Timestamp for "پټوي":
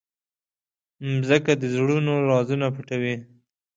2.75-3.15